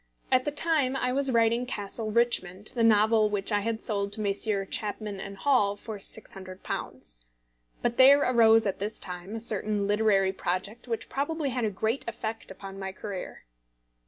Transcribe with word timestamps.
At 0.31 0.45
the 0.45 0.51
time 0.51 0.95
I 0.95 1.13
was 1.13 1.29
writing 1.31 1.67
Castle 1.67 2.09
Richmond, 2.09 2.71
the 2.73 2.83
novel 2.83 3.29
which 3.29 3.51
I 3.51 3.59
had 3.59 3.83
sold 3.83 4.11
to 4.13 4.19
Messrs. 4.19 4.67
Chapman 4.71 5.19
& 5.35 5.35
Hall 5.35 5.75
for 5.75 5.99
£600. 5.99 7.17
But 7.83 7.97
there 7.97 8.19
arose 8.21 8.65
at 8.65 8.79
this 8.79 8.97
time 8.97 9.35
a 9.35 9.39
certain 9.39 9.85
literary 9.85 10.33
project 10.33 10.87
which 10.87 11.07
probably 11.07 11.49
had 11.51 11.65
a 11.65 11.69
great 11.69 12.07
effect 12.07 12.49
upon 12.49 12.79
my 12.79 12.91
career. 12.91 13.43